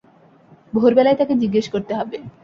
[0.73, 2.17] ভোরবেলায় তাকে জিজ্ঞেস করতে হবে।